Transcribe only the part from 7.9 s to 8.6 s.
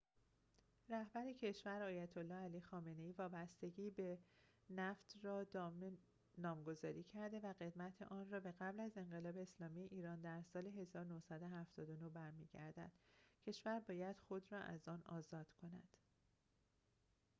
آن به